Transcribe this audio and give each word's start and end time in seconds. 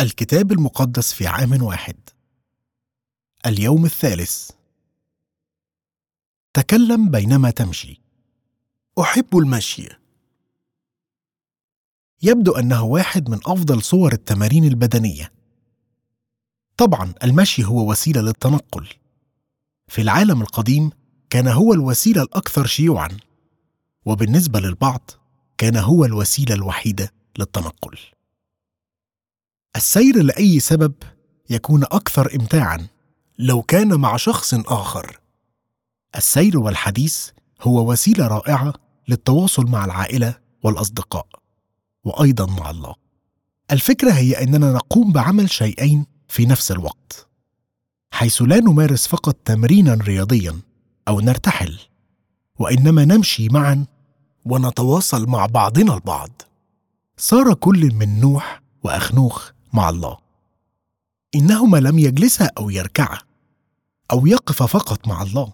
الكتاب 0.00 0.52
المقدس 0.52 1.12
في 1.12 1.26
عام 1.26 1.62
واحد. 1.62 1.96
اليوم 3.46 3.84
الثالث. 3.84 4.50
تكلم 6.54 7.10
بينما 7.10 7.50
تمشي. 7.50 8.00
أحب 9.00 9.38
المشي. 9.38 9.88
يبدو 12.22 12.52
أنه 12.52 12.84
واحد 12.84 13.30
من 13.30 13.38
أفضل 13.46 13.82
صور 13.82 14.12
التمارين 14.12 14.64
البدنية. 14.64 15.32
طبعا 16.76 17.14
المشي 17.24 17.64
هو 17.64 17.90
وسيلة 17.90 18.20
للتنقل. 18.20 18.88
في 19.88 20.02
العالم 20.02 20.42
القديم 20.42 20.90
كان 21.30 21.48
هو 21.48 21.72
الوسيلة 21.72 22.22
الأكثر 22.22 22.66
شيوعا 22.66 23.16
وبالنسبة 24.04 24.60
للبعض 24.60 25.10
كان 25.58 25.76
هو 25.76 26.04
الوسيلة 26.04 26.54
الوحيدة 26.54 27.12
للتنقل. 27.38 27.98
السير 29.78 30.22
لأي 30.22 30.60
سبب 30.60 30.94
يكون 31.50 31.84
أكثر 31.84 32.34
امتاعا 32.34 32.86
لو 33.38 33.62
كان 33.62 34.00
مع 34.00 34.16
شخص 34.16 34.54
آخر. 34.54 35.20
السير 36.16 36.58
والحديث 36.58 37.28
هو 37.62 37.92
وسيلة 37.92 38.26
رائعة 38.26 38.72
للتواصل 39.08 39.66
مع 39.66 39.84
العائلة 39.84 40.34
والأصدقاء 40.62 41.26
وأيضا 42.04 42.46
مع 42.46 42.70
الله. 42.70 42.94
الفكرة 43.70 44.10
هي 44.10 44.42
أننا 44.42 44.72
نقوم 44.72 45.12
بعمل 45.12 45.50
شيئين 45.50 46.06
في 46.28 46.46
نفس 46.46 46.72
الوقت 46.72 47.28
حيث 48.10 48.42
لا 48.42 48.56
نمارس 48.56 49.06
فقط 49.06 49.36
تمرينا 49.44 49.94
رياضيا 49.94 50.60
أو 51.08 51.20
نرتحل 51.20 51.78
وإنما 52.58 53.04
نمشي 53.04 53.48
معا 53.48 53.86
ونتواصل 54.44 55.26
مع 55.26 55.46
بعضنا 55.46 55.94
البعض. 55.94 56.42
صار 57.16 57.54
كل 57.54 57.94
من 57.94 58.20
نوح 58.20 58.62
وأخنوخ 58.84 59.57
مع 59.72 59.88
الله. 59.88 60.18
إنهما 61.34 61.78
لم 61.78 61.98
يجلسا 61.98 62.50
أو 62.58 62.70
يركعا 62.70 63.18
أو 64.10 64.26
يقفا 64.26 64.66
فقط 64.66 65.08
مع 65.08 65.22
الله. 65.22 65.52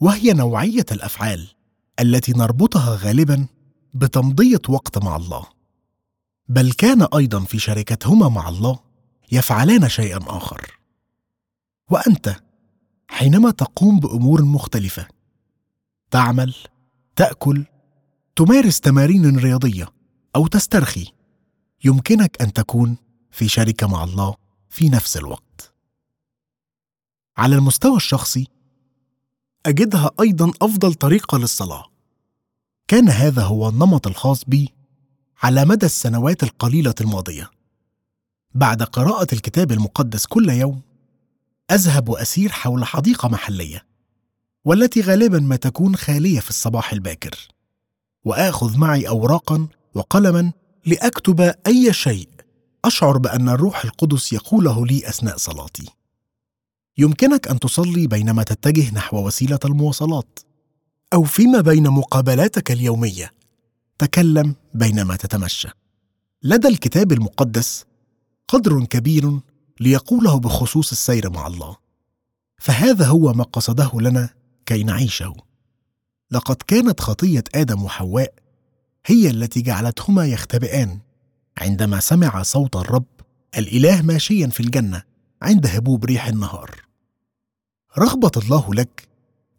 وهي 0.00 0.32
نوعية 0.32 0.86
الأفعال 0.92 1.48
التي 2.00 2.32
نربطها 2.32 2.96
غالبا 2.96 3.46
بتمضية 3.94 4.62
وقت 4.68 5.04
مع 5.04 5.16
الله. 5.16 5.46
بل 6.48 6.72
كان 6.72 7.06
أيضا 7.14 7.40
في 7.40 7.58
شركتهما 7.58 8.28
مع 8.28 8.48
الله 8.48 8.78
يفعلان 9.32 9.88
شيئا 9.88 10.20
آخر. 10.26 10.78
وأنت 11.90 12.36
حينما 13.08 13.50
تقوم 13.50 14.00
بأمور 14.00 14.42
مختلفة 14.42 15.08
تعمل 16.10 16.54
تأكل 17.16 17.64
تمارس 18.36 18.80
تمارين 18.80 19.38
رياضية 19.38 19.88
أو 20.36 20.46
تسترخي 20.46 21.12
يمكنك 21.84 22.42
أن 22.42 22.52
تكون 22.52 22.96
في 23.30 23.48
شركة 23.48 23.86
مع 23.86 24.04
الله 24.04 24.34
في 24.68 24.88
نفس 24.88 25.16
الوقت. 25.16 25.74
على 27.36 27.56
المستوى 27.56 27.96
الشخصي 27.96 28.48
أجدها 29.66 30.10
أيضا 30.20 30.52
أفضل 30.62 30.94
طريقة 30.94 31.38
للصلاة. 31.38 31.84
كان 32.88 33.08
هذا 33.08 33.42
هو 33.42 33.68
النمط 33.68 34.06
الخاص 34.06 34.44
بي 34.44 34.74
على 35.42 35.64
مدى 35.64 35.86
السنوات 35.86 36.42
القليلة 36.42 36.94
الماضية. 37.00 37.50
بعد 38.54 38.82
قراءة 38.82 39.26
الكتاب 39.32 39.72
المقدس 39.72 40.26
كل 40.26 40.50
يوم 40.50 40.80
أذهب 41.70 42.08
وأسير 42.08 42.52
حول 42.52 42.84
حديقة 42.84 43.28
محلية 43.28 43.86
والتي 44.64 45.00
غالبا 45.00 45.38
ما 45.38 45.56
تكون 45.56 45.96
خالية 45.96 46.40
في 46.40 46.50
الصباح 46.50 46.92
الباكر 46.92 47.48
وآخذ 48.24 48.78
معي 48.78 49.08
اوراقا 49.08 49.68
وقلما 49.94 50.52
لأكتب 50.86 51.40
أي 51.66 51.92
شيء. 51.92 52.28
أشعر 52.84 53.18
بأن 53.18 53.48
الروح 53.48 53.84
القدس 53.84 54.32
يقوله 54.32 54.86
لي 54.86 55.08
أثناء 55.08 55.36
صلاتي. 55.36 55.86
يمكنك 56.98 57.48
أن 57.48 57.58
تصلي 57.58 58.06
بينما 58.06 58.42
تتجه 58.42 58.94
نحو 58.94 59.26
وسيلة 59.26 59.58
المواصلات. 59.64 60.38
أو 61.12 61.22
فيما 61.22 61.60
بين 61.60 61.88
مقابلاتك 61.90 62.70
اليومية. 62.70 63.32
تكلم 63.98 64.54
بينما 64.74 65.16
تتمشى. 65.16 65.68
لدى 66.42 66.68
الكتاب 66.68 67.12
المقدس 67.12 67.84
قدر 68.48 68.84
كبير 68.84 69.40
ليقوله 69.80 70.38
بخصوص 70.38 70.90
السير 70.90 71.30
مع 71.30 71.46
الله. 71.46 71.76
فهذا 72.58 73.06
هو 73.06 73.32
ما 73.32 73.44
قصده 73.44 73.90
لنا 73.94 74.30
كي 74.66 74.82
نعيشه. 74.82 75.34
لقد 76.30 76.56
كانت 76.56 77.00
خطية 77.00 77.44
آدم 77.54 77.82
وحواء 77.82 78.34
هي 79.06 79.30
التي 79.30 79.62
جعلتهما 79.62 80.26
يختبئان. 80.26 80.98
عندما 81.58 82.00
سمع 82.00 82.42
صوت 82.42 82.76
الرب 82.76 83.06
الإله 83.58 84.02
ماشيا 84.02 84.46
في 84.46 84.60
الجنة 84.60 85.02
عند 85.42 85.66
هبوب 85.66 86.04
ريح 86.04 86.26
النهار. 86.26 86.80
رغبة 87.98 88.30
الله 88.36 88.74
لك 88.74 89.08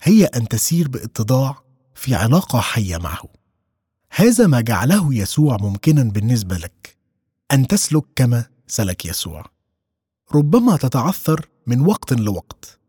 هي 0.02 0.26
أن 0.26 0.48
تسير 0.48 0.88
بإتضاع 0.88 1.64
في 1.96 2.16
علاقة 2.16 2.60
حية 2.60 2.98
معه. 2.98 3.30
هذا 4.12 4.48
ما 4.48 4.62
جعله 4.62 5.14
يسوع 5.14 5.58
ممكنا 5.62 6.04
بالنسبة 6.04 6.58
لك 6.58 6.98
أن 7.52 7.68
تسلك 7.68 8.04
كما 8.16 8.46
سلك 8.68 9.06
يسوع. 9.06 9.46
ربما 10.36 10.78
تتعثر 10.78 11.50
من 11.68 11.82
وقت 11.82 12.14
لوقت 12.14 12.80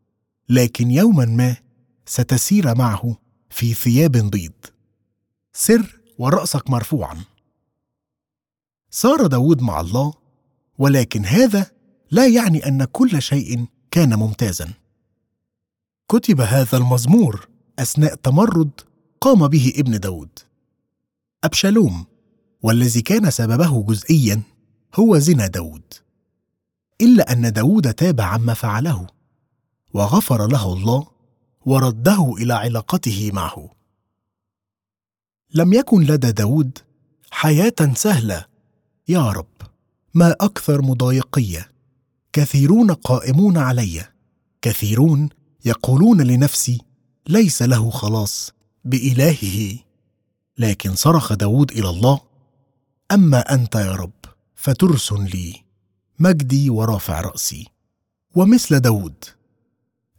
لكن 0.49 0.91
يوما 0.91 1.25
ما 1.25 1.57
ستسير 2.07 2.75
معه 2.75 3.17
في 3.51 3.75
ثياب 3.75 4.13
بيض 4.13 4.53
سر 5.53 6.01
ورأسك 6.19 6.71
مرفوعا. 6.71 7.25
صار 8.91 9.27
داود 9.27 9.63
مع 9.63 9.81
الله 9.81 10.15
ولكن 10.79 11.25
هذا 11.25 11.71
لا 12.11 12.27
يعني 12.27 12.67
أن 12.69 12.85
كل 12.85 13.23
شيء 13.23 13.67
كان 13.91 14.15
ممتازا. 14.15 14.73
كتب 16.09 16.41
هذا 16.41 16.79
المزمور 16.79 17.49
أثناء 17.79 18.15
تمرد 18.15 18.71
قام 19.21 19.49
به 19.49 19.73
ابن 19.77 20.01
داود 20.01 20.39
أبشالوم 21.45 22.07
والذي 22.63 23.03
كان 23.03 23.31
سببه 23.31 23.83
جزئيا 23.83 24.43
هو 24.95 25.19
زنا 25.19 25.47
داود 25.47 25.95
إلا 27.01 27.33
أن 27.33 27.53
داود 27.53 27.95
تاب 27.95 28.21
عما 28.21 28.55
فعله 28.55 29.07
وغفر 29.95 30.47
له 30.47 30.73
الله 30.73 31.07
ورده 31.67 32.35
إلى 32.39 32.55
علاقته 32.55 33.31
معه. 33.33 33.78
لم 35.55 35.73
يكن 35.73 36.03
لدى 36.03 36.33
داود 36.33 36.79
حياة 37.31 37.95
سهلة. 37.95 38.45
يا 39.09 39.31
رب 39.31 39.47
ما 40.15 40.37
أكثر 40.41 40.83
مضايقيه 40.83 41.71
كثيرون 42.33 42.91
قائمون 42.91 43.59
علي. 43.59 44.05
كثيرون 44.63 45.29
يقولون 45.65 46.21
لنفسي 46.21 46.81
ليس 47.29 47.63
له 47.63 47.91
خلاص 47.91 48.53
بإلهه. 48.85 49.79
لكن 50.59 50.95
صرخ 50.95 51.33
داود 51.33 51.71
إلى 51.71 51.91
الله 51.91 52.21
أما 53.13 53.55
أنت 53.55 53.75
يا 53.75 53.93
رب 53.93 54.13
فترس 54.55 55.13
لي 55.13 55.65
مجدي 56.19 56.71
ورافع 56.71 57.21
رأسي. 57.21 57.67
ومثل 58.35 58.81
داود 58.81 59.25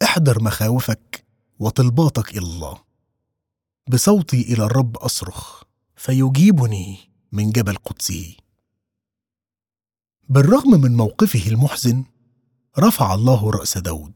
احضر 0.03 0.43
مخاوفك 0.43 1.23
وطلباتك 1.59 2.31
إلى 2.31 2.45
الله. 2.45 2.88
بصوتي 3.89 4.41
إلى 4.41 4.63
الرب 4.63 4.97
أصرخ 4.97 5.63
فيجيبني 5.95 6.97
من 7.31 7.51
جبل 7.51 7.75
قدسه. 7.75 8.35
بالرغم 10.29 10.81
من 10.81 10.97
موقفه 10.97 11.47
المحزن 11.47 12.03
رفع 12.79 13.13
الله 13.13 13.51
رأس 13.51 13.77
داود. 13.77 14.13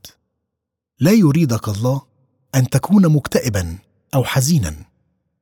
لا 0.99 1.11
يريدك 1.11 1.69
الله 1.69 2.01
أن 2.55 2.69
تكون 2.69 3.09
مكتئبا 3.09 3.77
أو 4.15 4.23
حزينا 4.23 4.75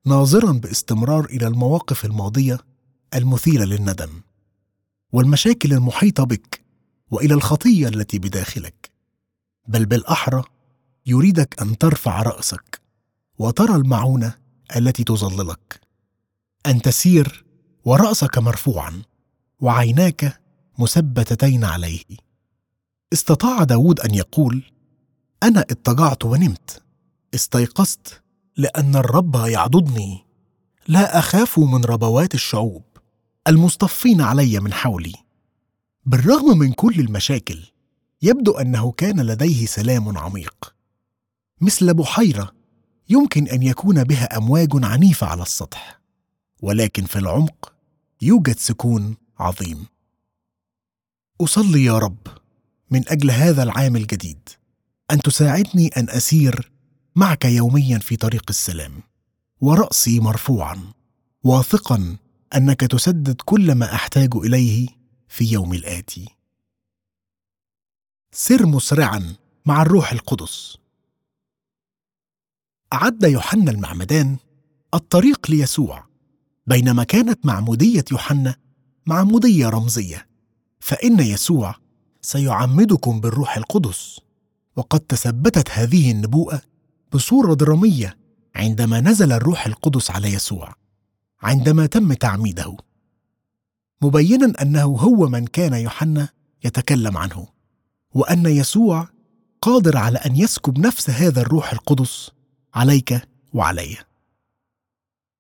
ناظرا 0.06 0.52
باستمرار 0.52 1.26
إلى 1.26 1.48
المواقف 1.48 2.06
الماضية 2.06 2.58
المثيرة 3.14 3.64
للندم 3.64 4.22
والمشاكل 5.12 5.74
المحيطة 5.74 6.24
بك 6.24 6.62
وإلى 7.12 7.34
الخطية 7.34 7.88
التي 7.88 8.20
بداخلك. 8.20 8.92
بل 9.68 9.86
بالأحرى 9.86 10.44
يريدك 11.06 11.62
أن 11.62 11.78
ترفع 11.78 12.22
رأسك. 12.22 12.81
وترى 13.42 13.76
المعونة 13.76 14.34
التي 14.76 15.04
تظللك. 15.04 15.82
أن 16.66 16.82
تسير 16.82 17.46
ورأسك 17.86 18.38
مرفوعا 18.38 19.02
وعيناك 19.60 20.42
مثبتتين 20.80 21.64
عليه. 21.64 22.04
استطاع 23.14 23.64
داود 23.64 24.00
أن 24.00 24.16
يقول 24.16 24.64
أنا 25.44 25.62
اضطجعت 25.62 26.26
ونمت. 26.26 26.84
استيقظت 27.36 28.22
لأن 28.58 28.96
الرب 28.96 29.36
يعضدني. 29.36 30.26
لا 30.88 31.20
أخاف 31.20 31.60
من 31.60 31.86
ربوات 31.86 32.36
الشعوب 32.36 32.84
المصطفين 33.48 34.22
علي 34.22 34.60
من 34.60 34.74
حولي. 34.74 35.14
بالرغم 36.06 36.58
من 36.58 36.74
كل 36.74 37.00
المشاكل 37.00 37.60
يبدو 38.22 38.52
أنه 38.52 38.92
كان 38.92 39.20
لديه 39.22 39.66
سلام 39.66 40.18
عميق. 40.18 40.76
مثل 41.62 41.94
بحيرة 41.94 42.61
يمكن 43.12 43.48
أن 43.48 43.64
يكون 43.64 44.04
بها 44.04 44.38
أمواج 44.38 44.70
عنيفة 44.74 45.28
على 45.28 45.42
السطح 45.42 46.02
ولكن 46.62 47.06
في 47.06 47.20
العمق 47.20 47.74
يوجد 48.22 48.58
سكون 48.58 49.18
عظيم. 49.40 49.86
أصلي 51.42 51.84
يا 51.84 51.98
رب 51.98 52.28
من 52.92 53.10
أجل 53.10 53.32
هذا 53.32 53.64
العام 53.64 53.96
الجديد 53.96 54.50
أن 55.12 55.20
تساعدني 55.20 55.88
أن 55.88 56.10
أسير 56.10 56.72
معك 57.16 57.46
يوميا 57.46 58.00
في 58.00 58.16
طريق 58.16 58.44
السلام 58.50 59.04
ورأسي 59.62 60.20
مرفوعا 60.20 60.94
واثقا 61.44 62.18
أنك 62.56 62.80
تسدد 62.80 63.42
كل 63.46 63.76
ما 63.76 63.96
أحتاج 63.96 64.36
إليه 64.36 64.88
في 65.28 65.46
يوم 65.46 65.74
الآتي. 65.74 66.26
سر 68.32 68.66
مسرعا 68.66 69.36
مع 69.66 69.82
الروح 69.82 70.12
القدس. 70.12 70.81
أعد 72.94 73.24
يوحنا 73.24 73.72
المعمدان 73.72 74.38
الطريق 74.94 75.52
ليسوع 75.52 76.04
بينما 76.68 77.04
كانت 77.04 77.46
معمودية 77.46 78.06
يوحنا 78.12 78.56
معمودية 79.06 79.70
رمزية 79.70 80.28
فإن 80.80 81.20
يسوع 81.20 81.76
سيعمدكم 82.22 83.20
بالروح 83.22 83.58
القدس. 83.58 84.20
وقد 84.76 85.00
تثبتت 85.00 85.70
هذه 85.72 86.12
النبوءة 86.12 86.62
بصورة 87.14 87.54
درامية 87.54 88.18
عندما 88.56 89.02
نزل 89.02 89.32
الروح 89.32 89.66
القدس 89.66 90.12
على 90.12 90.34
يسوع 90.34 90.74
عندما 91.42 91.86
تم 91.86 92.14
تعميده. 92.14 92.78
مبينا 94.02 94.54
أنه 94.62 94.84
هو 94.84 95.28
من 95.28 95.48
كان 95.48 95.74
يوحنا 95.74 96.30
يتكلم 96.64 97.18
عنه 97.18 97.48
وأن 98.14 98.46
يسوع 98.46 99.08
قادر 99.62 99.98
على 99.98 100.18
أن 100.18 100.36
يسكب 100.36 100.80
نفس 100.80 101.10
هذا 101.10 101.42
الروح 101.42 101.74
القدس 101.74 102.32
عليك 102.74 103.22
وعلي. 103.54 103.98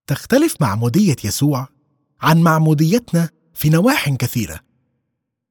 تختلف 0.07 0.55
معموديه 0.61 1.15
يسوع 1.23 1.67
عن 2.21 2.41
معموديتنا 2.41 3.29
في 3.53 3.69
نواح 3.69 4.09
كثيرة 4.09 4.59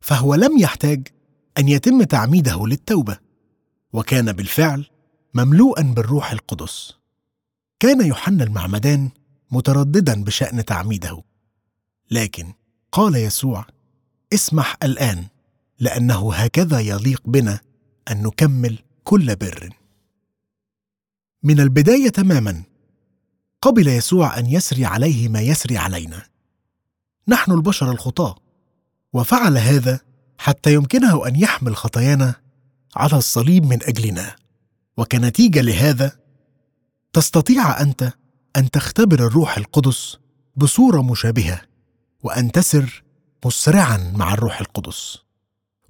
فهو 0.00 0.34
لم 0.34 0.58
يحتاج 0.58 1.08
أن 1.58 1.68
يتم 1.68 2.02
تعميده 2.02 2.66
للتوبة 2.66 3.18
وكان 3.92 4.32
بالفعل 4.32 4.86
مملوءا 5.34 5.82
بالروح 5.82 6.32
القدس. 6.32 6.94
كان 7.80 8.06
يوحنا 8.06 8.44
المعمدان 8.44 9.10
مترددا 9.50 10.24
بشأن 10.24 10.64
تعميده 10.64 11.22
لكن 12.10 12.52
قال 12.92 13.16
يسوع 13.16 13.66
اسمح 14.34 14.76
الآن 14.82 15.26
لأنه 15.78 16.34
هكذا 16.34 16.80
يليق 16.80 17.22
بنا 17.26 17.60
أن 18.10 18.22
نكمل 18.22 18.78
كل 19.04 19.36
بر. 19.36 19.79
من 21.42 21.60
البداية 21.60 22.08
تماما. 22.08 22.62
قبل 23.62 23.88
يسوع 23.88 24.38
أن 24.38 24.46
يسري 24.46 24.84
عليه 24.84 25.28
ما 25.28 25.40
يسري 25.40 25.78
علينا. 25.78 26.22
نحن 27.28 27.52
البشر 27.52 27.90
الخطاه 27.90 28.36
وفعل 29.12 29.58
هذا 29.58 30.00
حتى 30.38 30.74
يمكنه 30.74 31.26
أن 31.26 31.36
يحمل 31.36 31.76
خطايانا 31.76 32.34
على 32.96 33.16
الصليب 33.16 33.64
من 33.64 33.82
أجلنا. 33.82 34.36
وكنتيجة 34.96 35.60
لهذا 35.60 36.12
تستطيع 37.12 37.80
أنت 37.80 38.12
أن 38.56 38.70
تختبر 38.70 39.26
الروح 39.26 39.56
القدس 39.56 40.16
بصورة 40.56 41.02
مشابهة 41.02 41.60
وأن 42.22 42.52
تسر 42.52 43.02
مسرعا 43.44 44.12
مع 44.16 44.34
الروح 44.34 44.60
القدس. 44.60 45.18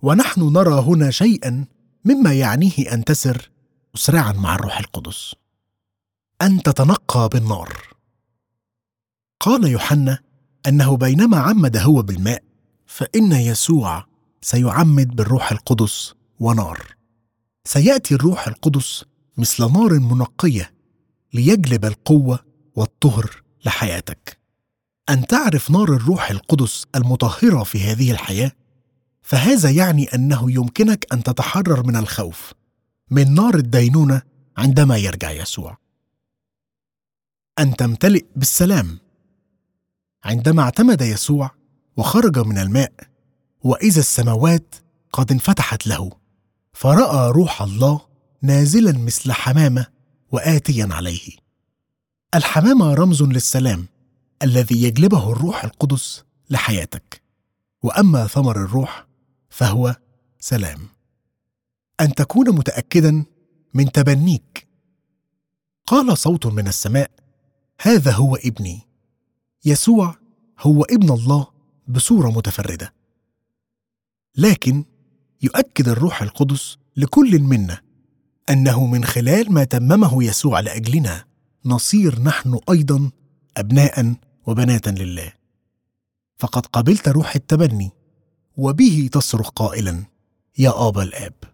ونحن 0.02 0.52
نرى 0.52 0.80
هنا 0.80 1.10
شيئا 1.10 1.64
مما 2.04 2.32
يعنيه 2.32 2.92
أن 2.92 3.04
تسر 3.04 3.50
مسرعا 3.94 4.32
مع 4.32 4.54
الروح 4.54 4.78
القدس. 4.78 5.34
أن 6.42 6.62
تتنقى 6.62 7.28
بالنار. 7.28 7.88
قال 9.40 9.64
يوحنا 9.64 10.18
أنه 10.68 10.96
بينما 10.96 11.36
عمد 11.36 11.76
هو 11.76 12.02
بالماء 12.02 12.42
فإن 12.86 13.32
يسوع 13.32 14.06
سيعمد 14.42 15.16
بالروح 15.16 15.52
القدس 15.52 16.14
ونار. 16.40 16.94
سيأتي 17.64 18.14
الروح 18.14 18.48
القدس 18.48 19.04
مثل 19.36 19.72
نار 19.72 19.98
منقية 19.98 20.72
ليجلب 21.32 21.84
القوة 21.84 22.38
والطهر 22.74 23.42
لحياتك. 23.64 24.40
أن 25.08 25.26
تعرف 25.26 25.70
نار 25.70 25.88
الروح 25.94 26.30
القدس 26.30 26.86
المطهرة 26.94 27.62
في 27.62 27.84
هذه 27.84 28.10
الحياة 28.10 28.52
فهذا 29.22 29.70
يعني 29.70 30.04
أنه 30.14 30.52
يمكنك 30.52 31.06
أن 31.12 31.22
تتحرر 31.22 31.86
من 31.86 31.96
الخوف. 31.96 32.52
من 33.10 33.34
نار 33.34 33.54
الدينونة 33.54 34.22
عندما 34.56 34.96
يرجع 34.96 35.30
يسوع. 35.30 35.78
أن 37.58 37.76
تمتلئ 37.76 38.24
بالسلام. 38.36 38.98
عندما 40.24 40.62
اعتمد 40.62 41.00
يسوع 41.00 41.50
وخرج 41.96 42.38
من 42.38 42.58
الماء 42.58 42.92
وإذا 43.62 44.00
السماوات 44.00 44.74
قد 45.12 45.32
انفتحت 45.32 45.86
له 45.86 46.10
فرأى 46.72 47.30
روح 47.30 47.62
الله 47.62 48.00
نازلا 48.42 48.98
مثل 48.98 49.32
حمامة 49.32 49.86
واتيا 50.32 50.88
عليه. 50.90 51.36
الحمامة 52.34 52.94
رمز 52.94 53.22
للسلام 53.22 53.86
الذي 54.42 54.82
يجلبه 54.82 55.32
الروح 55.32 55.64
القدس 55.64 56.24
لحياتك. 56.50 57.22
وأما 57.82 58.26
ثمر 58.26 58.64
الروح 58.64 59.06
فهو 59.50 59.96
سلام. 60.40 60.99
أن 62.00 62.14
تكون 62.14 62.50
متاكدا 62.50 63.24
من 63.74 63.92
تبنيك. 63.92 64.68
قال 65.86 66.18
صوت 66.18 66.46
من 66.46 66.68
السماء 66.68 67.10
هذا 67.80 68.12
هو 68.12 68.36
ابني. 68.36 68.80
يسوع 69.64 70.16
هو 70.60 70.82
ابن 70.82 71.12
الله 71.12 71.46
بصورة 71.88 72.30
متفردة. 72.30 72.94
لكن 74.36 74.84
يؤكد 75.42 75.88
الروح 75.88 76.22
القدس 76.22 76.78
لكل 76.96 77.38
منا 77.40 77.80
أنه 78.50 78.86
من 78.86 79.04
خلال 79.04 79.52
ما 79.52 79.64
تممه 79.64 80.24
يسوع 80.24 80.60
لأجلنا 80.60 81.24
نصير 81.64 82.20
نحن 82.22 82.58
أيضا 82.70 83.10
ابناء 83.56 84.14
وبنات 84.46 84.88
لله. 84.88 85.32
فقد 86.38 86.66
قبلت 86.66 87.08
روح 87.08 87.34
التبني 87.34 87.90
وبه 88.56 89.08
تصرخ 89.12 89.48
قائلا 89.48 90.04
يا 90.58 90.88
ابا 90.88 91.02
الآب. 91.02 91.49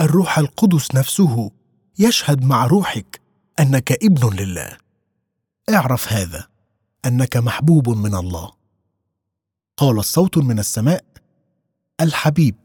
الروح 0.00 0.38
القدس 0.38 0.94
نفسه 0.94 1.50
يشهد 1.98 2.44
مع 2.44 2.66
روحك 2.66 3.20
أنك 3.60 3.92
ابن 3.92 4.36
لله. 4.36 4.76
اعرف 5.70 6.12
هذا 6.12 6.48
أنك 7.06 7.36
محبوب 7.36 7.88
من 7.88 8.14
الله. 8.14 8.52
قال 9.76 9.98
الصوت 9.98 10.38
من 10.38 10.58
السماء 10.58 11.04
الحبيب. 12.00 12.56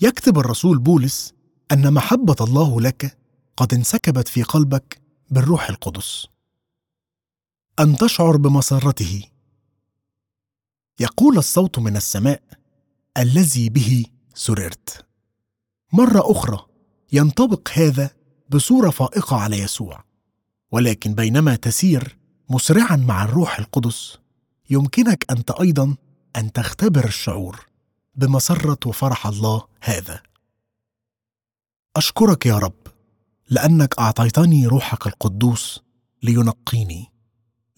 يكتب 0.00 0.38
الرسول 0.38 0.78
بولس 0.78 1.34
أن 1.72 1.94
محبة 1.94 2.36
الله 2.40 2.80
لك 2.80 3.18
قد 3.56 3.74
انسكبت 3.74 4.28
في 4.28 4.42
قلبك 4.42 5.00
بالروح 5.30 5.68
القدس. 5.68 6.26
أن 7.80 7.96
تشعر 7.96 8.36
بمسرته. 8.36 9.22
يقول 11.00 11.38
الصوت 11.38 11.78
من 11.78 11.96
السماء 11.96 12.42
الذي 13.18 13.68
به 13.68 14.04
سررت. 14.34 15.11
مرة 15.92 16.30
أخرى 16.32 16.66
ينطبق 17.12 17.70
هذا 17.72 18.10
بصورة 18.50 18.90
فائقة 18.90 19.36
على 19.36 19.58
يسوع. 19.58 20.04
ولكن 20.72 21.14
بينما 21.14 21.56
تسير 21.56 22.18
مسرعا 22.48 22.96
مع 22.96 23.24
الروح 23.24 23.58
القدس 23.58 24.18
يمكنك 24.70 25.24
أنت 25.30 25.50
أيضا 25.50 25.96
أن 26.36 26.52
تختبر 26.52 27.04
الشعور 27.04 27.66
بمسرة 28.14 28.78
وفرح 28.86 29.26
الله 29.26 29.66
هذا. 29.80 30.22
أشكرك 31.96 32.46
يا 32.46 32.58
رب 32.58 32.86
لأنك 33.50 33.98
أعطيتني 33.98 34.66
روحك 34.66 35.06
القدوس 35.06 35.82
لينقيني 36.22 37.12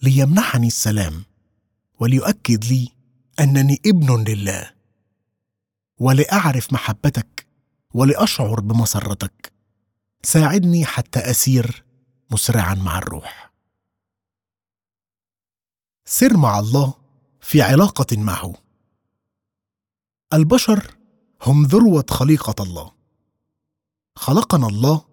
ليمنحني 0.01 0.67
السلام 0.67 1.23
وليؤكد 1.99 2.65
لي 2.65 2.89
أنني 3.39 3.81
ابن 3.85 4.23
لله 4.23 4.71
ولأعرف 5.97 6.73
محبتك 6.73 7.44
ولأشعر 7.95 8.59
بمسرتك. 8.59 9.53
ساعدني 10.23 10.85
حتى 10.85 11.19
أسير 11.19 11.85
مسرعا 12.31 12.73
مع 12.75 12.97
الروح. 12.97 13.53
سر 16.05 16.37
مع 16.37 16.59
الله 16.59 16.93
في 17.41 17.61
علاقة 17.61 18.17
معه. 18.17 18.53
البشر 20.33 20.97
هم 21.41 21.65
ذروة 21.65 22.05
خليقة 22.09 22.63
الله. 22.63 22.91
خلقنا 24.15 24.67
الله 24.67 25.05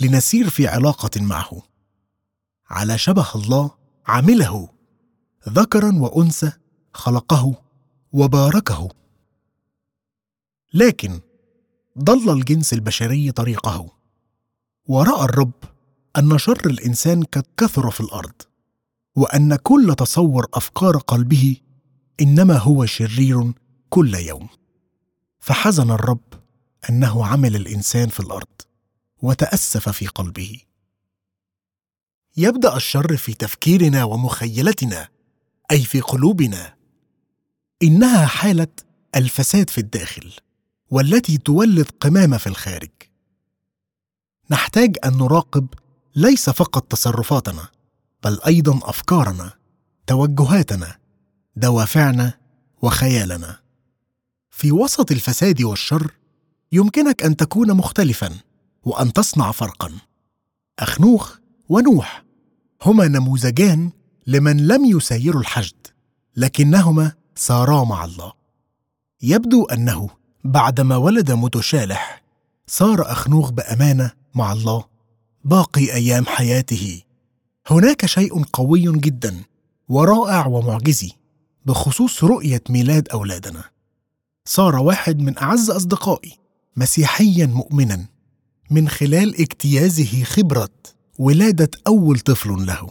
لنسير 0.00 0.50
في 0.50 0.68
علاقة 0.68 1.20
معه. 1.20 1.62
على 2.70 2.98
شبه 2.98 3.34
الله 3.34 3.70
عمله. 4.06 4.68
ذكرا 5.48 5.92
وأنثى 5.98 6.52
خلقه 6.94 7.62
وباركه. 8.12 8.88
لكن 10.74 11.20
ضل 11.98 12.30
الجنس 12.30 12.72
البشري 12.72 13.32
طريقه 13.32 13.92
ورأى 14.86 15.24
الرب 15.24 15.52
أن 16.18 16.38
شر 16.38 16.66
الإنسان 16.66 17.22
قد 17.22 17.44
كثر 17.56 17.90
في 17.90 18.00
الأرض 18.00 18.42
وأن 19.16 19.56
كل 19.56 19.94
تصور 19.98 20.46
أفكار 20.54 20.96
قلبه 20.96 21.56
إنما 22.20 22.58
هو 22.58 22.86
شرير 22.86 23.52
كل 23.88 24.14
يوم. 24.14 24.48
فحزن 25.40 25.90
الرب 25.90 26.34
أنه 26.90 27.26
عمل 27.26 27.56
الإنسان 27.56 28.08
في 28.08 28.20
الأرض 28.20 28.62
وتأسف 29.22 29.88
في 29.88 30.06
قلبه. 30.06 30.60
يبدأ 32.36 32.76
الشر 32.76 33.16
في 33.16 33.34
تفكيرنا 33.34 34.04
ومخيلتنا 34.04 35.08
أي 35.70 35.82
في 35.82 36.00
قلوبنا. 36.00 36.74
إنها 37.82 38.26
حالة 38.26 38.68
الفساد 39.16 39.70
في 39.70 39.78
الداخل. 39.78 40.32
والتي 40.90 41.38
تولد 41.38 41.86
قمامة 42.00 42.36
في 42.36 42.46
الخارج. 42.46 42.90
نحتاج 44.50 44.96
أن 45.04 45.12
نراقب 45.12 45.66
ليس 46.16 46.50
فقط 46.50 46.92
تصرفاتنا 46.92 47.68
بل 48.24 48.40
أيضا 48.46 48.80
أفكارنا 48.82 49.52
توجهاتنا 50.06 50.98
دوافعنا 51.56 52.34
وخيالنا. 52.82 53.60
في 54.50 54.72
وسط 54.72 55.12
الفساد 55.12 55.62
والشر 55.62 56.14
يمكنك 56.72 57.22
أن 57.22 57.36
تكون 57.36 57.74
مختلفا 57.74 58.38
وأن 58.82 59.12
تصنع 59.12 59.52
فرقا. 59.52 59.92
أخنوخ 60.78 61.38
ونوح 61.68 62.24
هما 62.82 63.08
نموذجان 63.08 63.90
لمن 64.26 64.66
لم 64.66 64.84
يسيروا 64.84 65.40
الحشد 65.40 65.86
لكنهما 66.36 67.12
سارا 67.34 67.84
مع 67.84 68.04
الله. 68.04 68.32
يبدو 69.22 69.64
أنه 69.64 70.19
بعدما 70.44 70.96
ولد 70.96 71.32
متشالح 71.32 72.22
صار 72.66 73.12
اخنوخ 73.12 73.50
بأمانة 73.50 74.12
مع 74.34 74.52
الله 74.52 74.84
باقي 75.44 75.94
أيام 75.94 76.26
حياته. 76.26 77.02
هناك 77.66 78.06
شيء 78.06 78.42
قوي 78.42 78.98
جدا 78.98 79.42
ورائع 79.88 80.46
ومعجزي 80.46 81.12
بخصوص 81.66 82.24
رؤية 82.24 82.62
ميلاد 82.70 83.08
أولادنا. 83.08 83.64
صار 84.44 84.76
واحد 84.76 85.18
من 85.18 85.38
أعز 85.38 85.70
أصدقائي 85.70 86.38
مسيحيا 86.76 87.46
مؤمنا 87.46 88.06
من 88.70 88.88
خلال 88.88 89.40
اجتيازه 89.40 90.24
خبرة 90.24 90.70
ولادة 91.18 91.70
أول 91.86 92.18
طفل 92.18 92.66
له. 92.66 92.90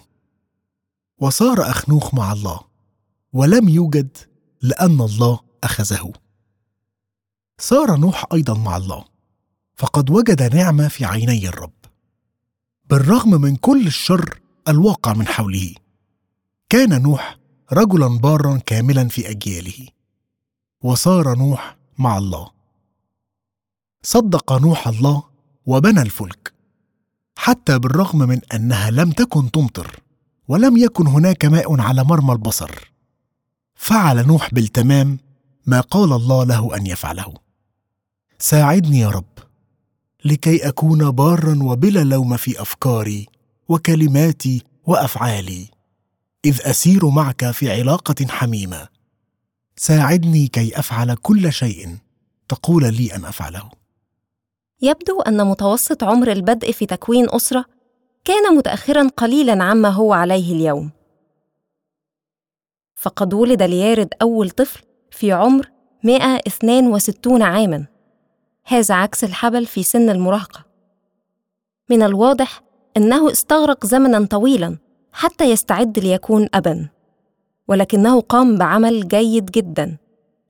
وصار 1.20 1.70
اخنوخ 1.70 2.14
مع 2.14 2.32
الله 2.32 2.60
ولم 3.34 3.70
يوجد 3.70 4.18
لأن 4.62 5.02
الله 5.02 5.40
أخذه. 5.64 6.14
صار 7.62 7.98
نوح 7.98 8.26
أيضا 8.34 8.54
مع 8.54 8.78
الله 8.78 9.06
فقد 9.76 10.10
وجد 10.10 10.56
نعمة 10.56 10.88
في 10.88 11.06
عيني 11.06 11.48
الرب. 11.48 11.72
بالرغم 12.90 13.30
من 13.42 13.56
كل 13.56 13.88
الشر 13.88 14.40
الواقع 14.68 15.14
من 15.14 15.28
حوله 15.28 15.74
كان 16.70 17.02
نوح 17.02 17.38
رجلا 17.74 18.08
بارا 18.08 18.58
كاملا 18.66 19.08
في 19.08 19.30
أجياله 19.30 19.88
وصار 20.82 21.38
نوح 21.38 21.78
مع 21.98 22.18
الله. 22.18 22.52
صدق 24.04 24.54
نوح 24.54 24.88
الله 24.88 25.24
وبنى 25.66 26.02
الفلك 26.02 26.54
حتى 27.38 27.80
بالرغم 27.80 28.20
من 28.20 28.42
أنها 28.54 28.92
لم 28.92 29.12
تكن 29.12 29.52
تمطر 29.52 30.00
ولم 30.48 30.78
يكن 30.78 31.08
هناك 31.08 31.46
ماء 31.46 31.82
على 31.82 32.04
مرمى 32.04 32.34
البصر. 32.34 32.92
فعل 33.76 34.28
نوح 34.28 34.54
بالتمام 34.54 35.20
ما 35.66 35.82
قال 35.82 36.14
الله 36.14 36.44
له 36.44 36.76
أن 36.76 36.88
يفعله. 36.88 37.49
ساعدني 38.42 39.00
يا 39.00 39.10
رب 39.10 39.26
لكي 40.26 40.68
أكون 40.68 41.12
بارا 41.12 41.60
وبلا 41.64 42.04
لوم 42.04 42.38
في 42.38 42.62
أفكاري 42.62 43.28
وكلماتي 43.70 44.64
وأفعالي 44.86 45.68
إذ 46.46 46.60
أسير 46.64 47.10
معك 47.10 47.52
في 47.52 47.72
علاقة 47.72 48.26
حميمة. 48.30 48.88
ساعدني 49.76 50.48
كي 50.48 50.80
أفعل 50.80 51.16
كل 51.16 51.54
شيء 51.54 51.98
تقول 52.50 52.94
لي 52.94 53.16
أن 53.16 53.26
أفعله. 53.26 53.70
يبدو 54.82 55.22
أن 55.22 55.48
متوسط 55.48 56.04
عمر 56.04 56.32
البدء 56.32 56.72
في 56.72 56.86
تكوين 56.86 57.28
أسرة 57.30 57.66
كان 58.26 58.56
متاخرا 58.56 59.08
قليلا 59.08 59.64
عما 59.64 59.90
هو 59.90 60.14
عليه 60.14 60.54
اليوم. 60.54 60.92
فقد 62.96 63.34
ولد 63.34 63.64
ليارد 63.64 64.10
أول 64.22 64.50
طفل 64.50 64.84
في 65.12 65.32
عمر 65.32 65.72
162 66.04 67.42
عاما. 67.42 67.99
هذا 68.70 68.96
عكس 68.96 69.24
الحبل 69.24 69.66
في 69.66 69.84
سن 69.84 70.10
المراهقة. 70.10 70.66
من 71.90 72.04
الواضح 72.04 72.62
أنه 72.98 73.32
استغرق 73.32 73.86
زمنا 73.86 74.26
طويلا 74.26 74.78
حتى 75.14 75.46
يستعد 75.52 76.00
ليكون 76.00 76.48
ابا 76.54 76.90
ولكنه 77.68 78.22
قام 78.22 78.58
بعمل 78.58 79.08
جيد 79.08 79.46
جدا 79.46 79.98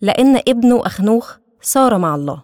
لأن 0.02 0.36
ابنه 0.36 0.86
أخنوخ 0.86 1.38
صار 1.62 1.98
مع 1.98 2.16
الله. 2.16 2.44